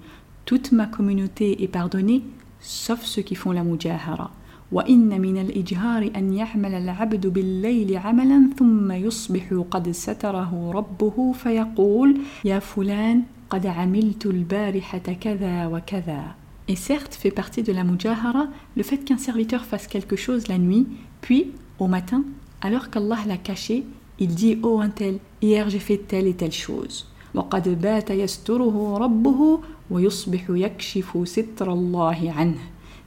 Toute 0.45 0.73
ma 0.73 0.87
communauté 0.87 1.63
est 1.63 1.69
pardonnée, 1.69 2.23
sauf 2.61 3.05
ceux 3.05 3.23
qui 3.23 3.37
font 3.37 3.53
la 3.53 3.63
mujahara. 3.63 4.33
وإن 4.73 5.21
من 5.21 5.39
الإجهار 5.39 6.11
أن 6.17 6.33
يعمل 6.33 6.75
العبد 6.75 7.27
بالليل 7.27 7.97
عملا 7.97 8.51
ثم 8.59 8.93
يصبح 8.93 9.55
قد 9.71 9.91
ستره 9.91 10.71
ربه 10.75 11.33
فيقول 11.33 12.19
يا 12.45 12.59
فلان 12.59 13.23
قد 13.51 13.67
عملت 13.67 14.27
البارحة 14.27 14.99
كذا 14.99 15.67
وكذا 15.67 16.35
Et 16.69 16.77
certes, 16.77 17.17
fait 17.17 17.33
partie 17.33 17.65
de 17.65 17.73
la 17.73 17.83
mujahara 17.83 18.47
le 18.77 18.85
fait 18.85 18.99
qu'un 18.99 19.19
serviteur 19.19 19.65
fasse 19.65 19.89
quelque 19.89 20.15
chose 20.15 20.47
la 20.47 20.57
nuit, 20.57 20.87
puis, 21.21 21.51
au 21.81 21.89
matin, 21.89 22.23
alors 22.61 22.91
qu'Allah 22.91 23.19
l'a 23.27 23.39
caché, 23.39 23.85
il 24.21 24.37
dit 24.37 24.57
Oh 24.63 24.79
un 24.79 24.91
tel, 24.91 25.19
hier 25.43 25.69
j'ai 25.69 25.81
fait 25.81 25.97
telle 25.97 26.29
et 26.29 26.35
telle 26.35 26.53
chose. 26.53 27.07
وقد 27.35 27.81
بات 27.83 28.11
يستره 28.11 28.99
ربه 28.99 29.61
ويصبح 29.91 30.51
يكشف 30.51 31.19
ستر 31.25 31.73
الله 31.73 32.33
عنه. 32.37 32.59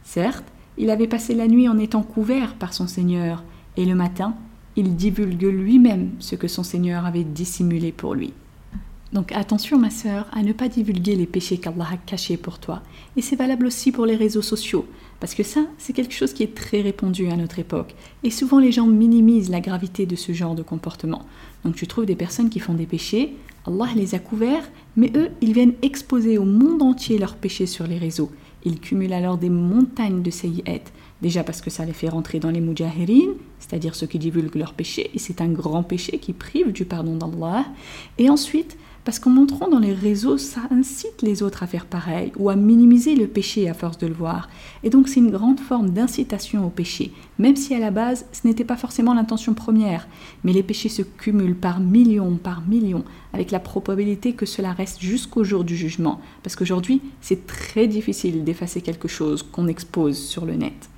Certes, 0.04 0.44
il 0.78 0.90
avait 0.90 1.08
passé 1.08 1.34
la 1.36 1.48
nuit 1.48 1.68
en 1.70 1.78
étant 1.78 2.04
couvert 2.04 2.56
par 2.56 2.74
son 2.74 2.88
Seigneur, 2.88 3.44
et 3.78 3.86
le 3.86 3.96
matin, 3.96 4.36
il 4.76 4.96
divulgue 4.96 5.44
lui-même 5.44 6.12
ce 6.20 6.36
que 6.36 6.48
son 6.48 6.64
Seigneur 6.64 7.06
avait 7.06 7.24
dissimulé 7.24 7.92
pour 7.92 8.16
lui. 8.16 8.34
Donc 9.14 9.32
attention 9.32 9.78
ma 9.78 9.92
sœur 9.92 10.26
à 10.34 10.42
ne 10.42 10.54
pas 10.54 10.70
divulguer 10.70 11.16
les 11.16 11.28
péchés 11.28 11.60
qu'Allah 11.60 11.88
a 11.92 11.98
cachés 11.98 12.38
pour 12.38 12.58
toi. 12.58 12.82
Et 13.16 13.22
c'est 13.22 13.36
valable 13.36 13.68
aussi 13.68 13.92
pour 13.92 14.08
les 14.08 14.16
réseaux 14.16 14.42
sociaux, 14.42 14.88
parce 15.20 15.36
que 15.36 15.44
ça, 15.44 15.62
c'est 15.78 15.94
quelque 15.94 16.16
chose 16.16 16.34
qui 16.34 16.42
est 16.42 16.56
très 16.56 16.82
répandu 16.82 17.30
à 17.30 17.36
notre 17.36 17.60
époque. 17.60 17.94
Et 18.24 18.32
souvent 18.32 18.58
les 18.58 18.72
gens 18.72 18.88
minimisent 18.88 19.52
la 19.52 19.62
gravité 19.62 20.08
de 20.08 20.16
ce 20.16 20.32
genre 20.32 20.56
de 20.56 20.64
comportement. 20.64 21.28
Donc 21.64 21.76
tu 21.76 21.88
trouves 21.88 22.06
des 22.06 22.16
personnes 22.16 22.50
qui 22.50 22.60
font 22.60 22.74
des 22.74 22.86
péchés, 22.86 23.36
Allah 23.66 23.88
les 23.96 24.16
a 24.16 24.20
couverts, 24.20 24.70
mais 24.98 25.12
eux, 25.16 25.30
ils 25.42 25.54
viennent 25.54 25.76
exposer 25.82 26.38
au 26.38 26.44
monde 26.44 26.82
entier 26.82 27.18
leurs 27.18 27.36
péchés 27.36 27.66
sur 27.66 27.88
les 27.88 27.98
réseaux. 27.98 28.32
Ils 28.66 28.80
cumulent 28.80 29.14
alors 29.14 29.38
des 29.38 29.50
montagnes 29.50 30.22
de 30.22 30.32
sayyat. 30.32 30.82
Déjà 31.22 31.44
parce 31.44 31.62
que 31.62 31.70
ça 31.70 31.86
les 31.86 31.94
fait 31.94 32.10
rentrer 32.10 32.40
dans 32.40 32.52
les 32.52 32.60
mujahirin, 32.60 33.34
c'est-à-dire 33.60 33.96
ceux 33.96 34.08
qui 34.08 34.20
divulguent 34.20 34.56
leurs 34.56 34.74
péchés, 34.74 35.10
et 35.14 35.20
c'est 35.20 35.40
un 35.40 35.48
grand 35.48 35.84
péché 35.84 36.18
qui 36.18 36.34
prive 36.34 36.72
du 36.74 36.84
pardon 36.84 37.16
d'Allah. 37.16 37.66
Et 38.18 38.30
ensuite, 38.30 38.78
Parce 39.06 39.20
qu'en 39.20 39.32
montrant 39.32 39.68
dans 39.68 39.80
les 39.80 39.94
réseaux, 39.94 40.38
ça 40.38 40.62
incite 40.72 41.22
les 41.22 41.44
autres 41.44 41.64
à 41.64 41.68
faire 41.68 41.86
pareil 41.86 42.32
ou 42.38 42.50
à 42.50 42.56
minimiser 42.56 43.16
le 43.16 43.28
péché 43.28 43.70
à 43.70 43.74
force 43.74 43.98
de 43.98 44.08
le 44.08 44.14
voir. 44.14 44.50
Et 44.84 44.90
donc 44.90 45.10
c'est 45.10 45.20
une 45.20 45.32
grande 45.32 45.60
forme 45.60 45.90
d'incitation 45.90 46.66
au 46.66 46.70
péché, 46.70 47.12
même 47.38 47.58
si 47.58 47.76
à 47.76 47.80
la 47.80 47.92
base 47.92 48.26
ce 48.32 48.48
n'était 48.48 48.64
pas 48.64 48.78
forcément 48.78 49.14
l'intention 49.14 49.54
première. 49.54 50.08
Mais 50.46 50.54
les 50.54 50.64
péchés 50.64 50.90
se 50.90 51.02
cumulent 51.02 51.56
par 51.56 51.82
millions, 51.82 52.38
par 52.38 52.62
millions, 52.62 53.04
avec 53.34 53.52
la 53.52 53.60
probabilité 53.60 54.34
que 54.34 54.46
cela 54.46 54.72
reste 54.72 55.02
jusqu'au 55.02 55.44
jour 55.44 55.66
du 55.66 55.76
jugement. 55.76 56.22
Parce 56.42 56.56
qu'aujourd'hui, 56.56 57.02
c'est 57.20 57.46
très 57.46 57.88
difficile 57.88 58.46
d'effacer 58.46 58.82
quelque 58.82 59.10
chose 59.10 59.44
qu'on 59.44 59.68
expose 59.68 60.18
sur 60.18 60.46
le 60.46 60.56
net. 60.56 60.90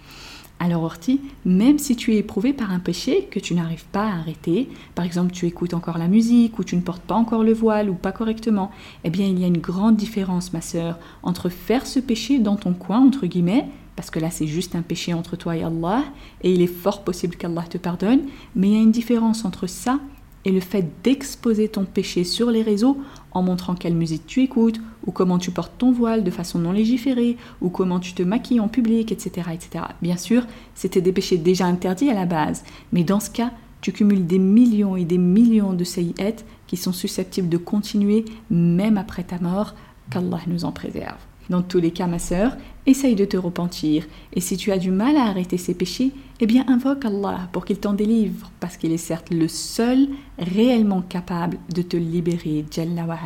Alors 0.59 0.83
Orti, 0.83 1.19
même 1.43 1.79
si 1.79 1.95
tu 1.97 2.13
es 2.13 2.17
éprouvé 2.17 2.53
par 2.53 2.71
un 2.71 2.79
péché 2.79 3.27
que 3.29 3.39
tu 3.39 3.53
n'arrives 3.53 3.85
pas 3.91 4.07
à 4.07 4.15
arrêter, 4.15 4.69
par 4.95 5.03
exemple 5.03 5.33
tu 5.33 5.45
écoutes 5.45 5.73
encore 5.73 5.97
la 5.97 6.07
musique 6.07 6.57
ou 6.57 6.63
tu 6.63 6.77
ne 6.77 6.81
portes 6.81 7.01
pas 7.01 7.15
encore 7.15 7.43
le 7.43 7.53
voile 7.53 7.89
ou 7.89 7.93
pas 7.93 8.13
correctement, 8.13 8.71
eh 9.03 9.09
bien 9.09 9.27
il 9.27 9.37
y 9.37 9.43
a 9.43 9.47
une 9.47 9.57
grande 9.57 9.97
différence 9.97 10.53
ma 10.53 10.61
sœur 10.61 10.97
entre 11.23 11.49
faire 11.49 11.85
ce 11.85 11.99
péché 11.99 12.39
dans 12.39 12.55
ton 12.55 12.73
coin 12.73 12.99
entre 12.99 13.27
guillemets, 13.27 13.67
parce 13.97 14.09
que 14.09 14.19
là 14.19 14.31
c'est 14.31 14.47
juste 14.47 14.75
un 14.75 14.81
péché 14.81 15.13
entre 15.13 15.35
toi 15.35 15.57
et 15.57 15.63
Allah 15.63 16.03
et 16.41 16.53
il 16.53 16.61
est 16.61 16.67
fort 16.67 17.03
possible 17.03 17.35
qu'Allah 17.35 17.63
te 17.63 17.77
pardonne, 17.77 18.21
mais 18.55 18.69
il 18.69 18.73
y 18.73 18.77
a 18.77 18.81
une 18.81 18.91
différence 18.91 19.43
entre 19.43 19.67
ça 19.67 19.99
et 20.45 20.51
le 20.51 20.61
fait 20.61 20.89
d'exposer 21.03 21.67
ton 21.67 21.85
péché 21.85 22.23
sur 22.23 22.49
les 22.49 22.61
réseaux 22.61 22.97
en 23.31 23.41
montrant 23.41 23.75
quelle 23.75 23.95
musique 23.95 24.25
tu 24.25 24.41
écoutes, 24.41 24.79
ou 25.05 25.11
comment 25.11 25.37
tu 25.37 25.51
portes 25.51 25.77
ton 25.77 25.91
voile 25.91 26.23
de 26.23 26.31
façon 26.31 26.59
non 26.59 26.71
légiférée, 26.71 27.37
ou 27.61 27.69
comment 27.69 27.99
tu 27.99 28.13
te 28.13 28.23
maquilles 28.23 28.59
en 28.59 28.67
public, 28.67 29.11
etc. 29.11 29.49
etc. 29.53 29.85
Bien 30.01 30.17
sûr, 30.17 30.45
c'était 30.73 31.01
des 31.01 31.11
péchés 31.11 31.37
déjà 31.37 31.65
interdits 31.65 32.09
à 32.09 32.13
la 32.13 32.25
base, 32.25 32.63
mais 32.91 33.03
dans 33.03 33.19
ce 33.19 33.29
cas, 33.29 33.51
tu 33.81 33.91
cumules 33.91 34.25
des 34.25 34.39
millions 34.39 34.95
et 34.95 35.05
des 35.05 35.19
millions 35.19 35.73
de 35.73 35.83
sayyat 35.83 36.37
qui 36.65 36.77
sont 36.77 36.93
susceptibles 36.93 37.49
de 37.49 37.57
continuer 37.57 38.25
même 38.49 38.97
après 38.97 39.23
ta 39.23 39.39
mort, 39.39 39.75
qu'Allah 40.09 40.39
nous 40.47 40.65
en 40.65 40.71
préserve. 40.71 41.17
Dans 41.49 41.61
tous 41.61 41.79
les 41.79 41.91
cas, 41.91 42.07
ma 42.07 42.17
sœur, 42.17 42.57
essaye 42.87 43.15
de 43.15 43.25
te 43.25 43.37
repentir. 43.37 44.05
Et 44.33 44.41
si 44.41 44.57
tu 44.57 44.71
as 44.71 44.77
du 44.77 44.91
mal 44.91 45.15
à 45.17 45.25
arrêter 45.25 45.57
ces 45.57 45.75
péchés, 45.75 46.11
eh 46.39 46.47
bien 46.47 46.65
invoque 46.67 47.05
Allah 47.05 47.47
pour 47.51 47.65
qu'il 47.65 47.77
t'en 47.77 47.93
délivre, 47.93 48.51
parce 48.59 48.77
qu'il 48.77 48.91
est 48.91 48.97
certes 48.97 49.29
le 49.31 49.47
seul 49.47 50.07
réellement 50.39 51.01
capable 51.01 51.57
de 51.73 51.81
te 51.81 51.97
libérer, 51.97 52.65
Jalla 52.71 53.05
wa 53.05 53.17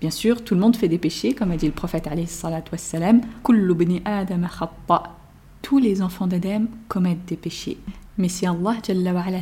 Bien 0.00 0.10
sûr, 0.10 0.44
tout 0.44 0.54
le 0.54 0.60
monde 0.60 0.76
fait 0.76 0.88
des 0.88 0.98
péchés, 0.98 1.34
comme 1.34 1.50
a 1.50 1.56
dit 1.56 1.66
le 1.66 1.72
prophète 1.72 2.08
tous 5.60 5.78
les 5.78 6.02
enfants 6.02 6.26
d'Adam 6.28 6.66
commettent 6.88 7.26
des 7.26 7.36
péchés. 7.36 7.78
Mais 8.16 8.28
si 8.28 8.46
Allah 8.46 8.76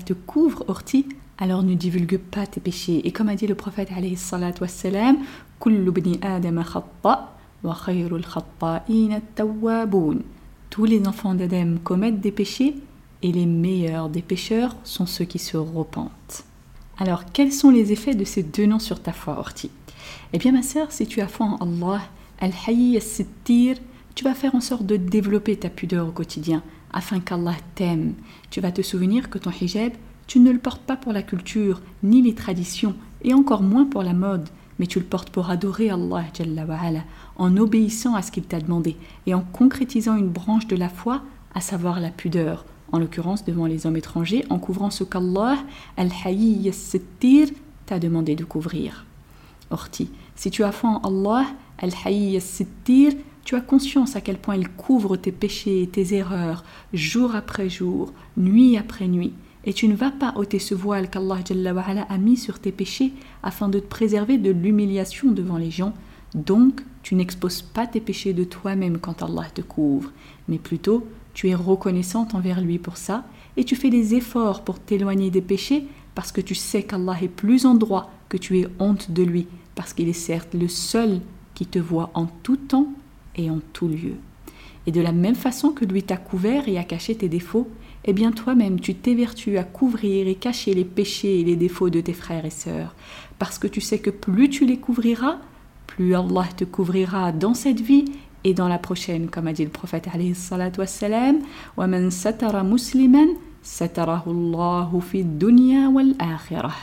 te 0.04 0.12
couvre, 0.14 0.64
Orti, 0.68 1.06
alors 1.38 1.62
ne 1.62 1.75
divulgue 1.75 2.18
pas 2.18 2.46
tes 2.46 2.60
péchés. 2.60 3.06
Et 3.06 3.12
comme 3.12 3.28
a 3.28 3.34
dit 3.34 3.46
le 3.46 3.54
prophète 3.54 3.90
Adam 3.92 4.14
tous 10.70 10.84
les 10.84 11.06
enfants 11.06 11.34
d'Adam 11.34 11.76
commettent 11.84 12.20
des 12.20 12.32
péchés 12.32 12.76
et 13.22 13.32
les 13.32 13.46
meilleurs 13.46 14.08
des 14.08 14.22
pécheurs 14.22 14.76
sont 14.84 15.06
ceux 15.06 15.25
qui 15.25 15.38
se 15.38 15.56
repentent. 15.56 16.44
Alors, 16.98 17.25
quels 17.32 17.52
sont 17.52 17.70
les 17.70 17.92
effets 17.92 18.14
de 18.14 18.25
ces 18.25 18.42
deux 18.42 18.66
noms 18.66 18.78
sur 18.78 19.00
ta 19.00 19.12
foi, 19.12 19.38
Orti? 19.38 19.70
Eh 20.32 20.38
bien, 20.38 20.52
ma 20.52 20.62
sœur, 20.62 20.92
si 20.92 21.06
tu 21.06 21.20
as 21.20 21.28
foi 21.28 21.46
en 21.46 21.56
Allah, 21.56 22.02
Al-Hayy 22.40 22.96
Al-Sittir, 22.96 23.76
tu 24.14 24.25
vas 24.25 24.34
faire 24.34 24.54
en 24.54 24.60
sorte 24.60 24.86
de 24.86 24.96
développer 24.96 25.56
ta 25.56 25.68
pudeur 25.68 26.08
au 26.08 26.12
quotidien 26.12 26.62
afin 26.92 27.20
qu'Allah 27.20 27.56
t'aime. 27.75 28.14
Tu 28.50 28.60
vas 28.60 28.72
te 28.72 28.82
souvenir 28.82 29.28
que 29.28 29.38
ton 29.38 29.50
hijab, 29.50 29.92
tu 30.26 30.40
ne 30.40 30.50
le 30.50 30.58
portes 30.58 30.82
pas 30.82 30.96
pour 30.96 31.12
la 31.12 31.22
culture 31.22 31.80
ni 32.02 32.22
les 32.22 32.34
traditions 32.34 32.94
et 33.22 33.34
encore 33.34 33.62
moins 33.62 33.84
pour 33.84 34.02
la 34.02 34.12
mode, 34.12 34.48
mais 34.78 34.86
tu 34.86 34.98
le 34.98 35.04
portes 35.04 35.30
pour 35.30 35.50
adorer 35.50 35.90
Allah 35.90 36.25
en 37.36 37.56
obéissant 37.56 38.14
à 38.14 38.22
ce 38.22 38.32
qu'il 38.32 38.44
t'a 38.44 38.60
demandé 38.60 38.96
et 39.26 39.34
en 39.34 39.40
concrétisant 39.40 40.16
une 40.16 40.28
branche 40.28 40.66
de 40.66 40.76
la 40.76 40.88
foi, 40.88 41.22
à 41.54 41.60
savoir 41.60 42.00
la 42.00 42.10
pudeur, 42.10 42.64
en 42.92 42.98
l'occurrence 42.98 43.44
devant 43.44 43.66
les 43.66 43.86
hommes 43.86 43.96
étrangers, 43.96 44.44
en 44.50 44.58
couvrant 44.58 44.90
ce 44.90 45.04
qu'Allah, 45.04 45.58
Al-Hayy 45.96 46.72
Sittir, 46.72 47.48
t'a 47.87 47.98
demandé 47.98 48.35
de 48.35 48.44
couvrir. 48.44 49.06
Orti, 49.70 50.11
si 50.35 50.50
tu 50.50 50.64
as 50.64 50.72
foi 50.72 50.90
en 50.90 51.00
Allah, 51.00 51.46
Al-Hayy 51.79 52.38
tu 53.44 53.55
as 53.55 53.61
conscience 53.61 54.16
à 54.16 54.20
quel 54.20 54.38
point 54.38 54.57
il 54.57 54.68
couvre 54.68 55.16
tes 55.16 55.31
péchés 55.31 55.83
et 55.83 55.87
tes 55.87 56.14
erreurs, 56.14 56.64
jour 56.92 57.37
après 57.37 57.68
jour, 57.68 58.12
nuit 58.37 58.76
après 58.76 59.07
nuit 59.07 59.35
et 59.66 59.72
tu 59.72 59.88
ne 59.88 59.96
vas 59.96 60.12
pas 60.12 60.33
ôter 60.37 60.61
ce 60.61 60.74
voile 60.74 61.11
qu'Allah 61.11 61.40
a 62.09 62.18
mis 62.18 62.37
sur 62.37 62.61
tes 62.61 62.72
péchés 62.72 63.12
afin 63.42 63.68
de 63.68 63.81
te 63.81 63.87
préserver 63.87 64.38
de 64.38 64.52
l'humiliation 64.52 65.33
devant 65.33 65.59
les 65.59 65.72
gens. 65.72 65.92
Donc, 66.35 66.83
tu 67.02 67.16
n'exposes 67.16 67.62
pas 67.62 67.87
tes 67.87 68.00
péchés 68.00 68.33
de 68.33 68.44
toi-même 68.44 68.98
quand 68.98 69.22
Allah 69.22 69.48
te 69.52 69.61
couvre, 69.62 70.12
mais 70.48 70.59
plutôt 70.59 71.07
tu 71.35 71.48
es 71.48 71.55
reconnaissante 71.55 72.35
envers 72.35 72.61
lui 72.61 72.79
pour 72.79 72.96
ça 72.96 73.24
et 73.57 73.64
tu 73.64 73.74
fais 73.74 73.90
des 73.90 74.14
efforts 74.14 74.62
pour 74.62 74.79
t'éloigner 74.79 75.31
des 75.31 75.42
péchés 75.42 75.87
parce 76.14 76.33
que 76.33 76.40
tu 76.40 76.55
sais 76.55 76.85
qu'Allah 76.85 77.16
est 77.20 77.29
plus 77.29 77.66
en 77.66 77.74
droit 77.74 78.11
que 78.30 78.38
tu 78.38 78.60
aies 78.60 78.67
honte 78.80 79.12
de 79.12 79.23
lui, 79.23 79.47
parce 79.75 79.93
qu'il 79.93 80.10
est 80.10 80.13
certes 80.13 80.54
le 80.54 80.67
seul 80.67 81.21
qui 81.54 81.65
te 81.65 81.80
voit 81.80 82.12
en 82.13 82.27
tout 82.43 82.58
temps 82.58 82.88
et 83.36 83.49
en 83.49 83.60
tout 83.73 83.88
lieu. 83.88 84.15
Et 84.88 84.91
de 84.91 85.01
la 85.01 85.12
même 85.12 85.36
façon 85.36 85.69
que 85.69 85.86
lui 85.86 86.04
t'a 86.04 86.17
couvert 86.17 86.67
et 86.67 86.77
a 86.77 86.84
caché 86.84 87.15
tes 87.15 87.30
défauts, 87.30 87.67
eh 88.06 88.13
bien 88.13 88.32
toi-même 88.32 88.80
tu 88.80 88.95
t'évertues 88.95 89.58
à 89.58 89.63
couvrir 89.63 90.27
et 90.27 90.36
cacher 90.36 90.73
les 90.73 90.86
péchés 90.86 91.39
et 91.39 91.43
les 91.43 91.56
défauts 91.56 91.89
de 91.89 92.01
tes 92.01 92.13
frères 92.13 92.45
et 92.45 92.49
sœurs, 92.49 92.95
parce 93.38 93.60
que 93.60 93.67
tu 93.67 93.82
sais 93.82 93.99
que 93.99 94.10
plus 94.10 94.49
tu 94.49 94.65
les 94.65 94.77
couvriras, 94.77 95.38
plus 95.88 96.15
Allah 96.15 96.47
te 96.58 96.63
couvrira 96.63 97.32
dans 97.32 97.54
cette 97.54 97.82
vie 97.82 98.06
et 98.43 98.54
dans 98.54 98.67
la 98.67 98.80
prochaine, 98.80 99.30
comme 99.30 99.47
a 99.47 99.54
dit 99.54 99.63
le 99.63 99.69
prophète 99.69 100.08
alayhi 100.12 100.34
salatu 100.34 100.80
wassalam, 100.80 101.39
وَمَنْ 101.77 102.10
سَتَرَ 102.10 102.63
مُسْلِمًا 102.63 103.25
سَتَرَهُ 103.62 104.23
اللَّهُ 104.25 104.99
فِي 104.99 105.21
الدُّنْيَا 105.21 105.89
وَالْآخِرَةِ 105.89 106.73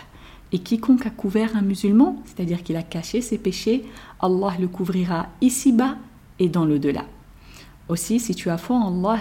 et 0.54 0.60
quiconque 0.60 1.06
a 1.06 1.10
couvert 1.10 1.58
un 1.58 1.62
musulman, 1.62 2.22
c'est-à-dire 2.26 2.64
qu'il 2.64 2.78
a 2.78 2.84
caché 2.84 3.22
ses 3.22 3.38
péchés, 3.38 3.84
Allah 4.22 4.54
le 4.60 4.68
couvrira 4.68 5.28
ici-bas 5.42 5.98
et 6.40 6.48
dans 6.48 6.66
le 6.66 6.80
delà 6.80 7.06
aussi, 7.90 8.20
si 8.20 8.34
tu 8.34 8.50
as 8.50 8.58
foi 8.58 8.78
en 8.78 9.04
Allah, 9.04 9.20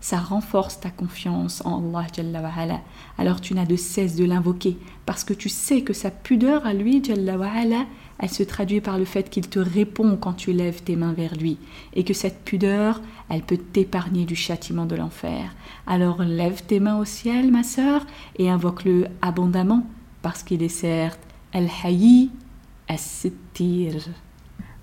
ça 0.00 0.18
renforce 0.18 0.80
ta 0.80 0.90
confiance 0.90 1.62
en 1.64 1.94
Allah, 1.94 2.80
Alors 3.18 3.40
tu 3.40 3.54
n'as 3.54 3.66
de 3.66 3.76
cesse 3.76 4.16
de 4.16 4.24
l'invoquer, 4.24 4.76
parce 5.06 5.22
que 5.22 5.32
tu 5.32 5.48
sais 5.48 5.82
que 5.82 5.92
sa 5.92 6.10
pudeur 6.10 6.66
à 6.66 6.74
lui, 6.74 7.00
elle 7.06 8.28
se 8.28 8.42
traduit 8.42 8.80
par 8.80 8.98
le 8.98 9.04
fait 9.04 9.30
qu'il 9.30 9.48
te 9.48 9.60
répond 9.60 10.16
quand 10.20 10.34
tu 10.34 10.52
lèves 10.52 10.82
tes 10.82 10.96
mains 10.96 11.12
vers 11.12 11.36
lui, 11.36 11.56
et 11.94 12.04
que 12.04 12.14
cette 12.14 12.44
pudeur, 12.44 13.00
elle 13.28 13.42
peut 13.42 13.56
t'épargner 13.56 14.24
du 14.24 14.34
châtiment 14.34 14.86
de 14.86 14.96
l'enfer. 14.96 15.54
Alors 15.86 16.22
lève 16.22 16.64
tes 16.66 16.80
mains 16.80 16.98
au 16.98 17.04
ciel, 17.04 17.50
ma 17.50 17.62
sœur, 17.62 18.06
et 18.36 18.50
invoque-le 18.50 19.06
abondamment, 19.22 19.86
parce 20.22 20.42
qu'il 20.42 20.62
est 20.62 20.68
certes 20.68 21.20
al-Hayy, 21.52 22.30
as-Sittir. 22.88 24.08